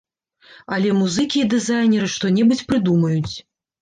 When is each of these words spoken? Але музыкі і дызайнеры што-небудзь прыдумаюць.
Але 0.77 0.89
музыкі 1.01 1.37
і 1.43 1.49
дызайнеры 1.53 2.07
што-небудзь 2.17 2.67
прыдумаюць. 2.73 3.35